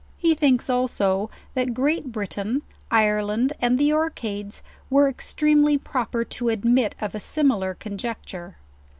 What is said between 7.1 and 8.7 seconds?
a similar conjecture.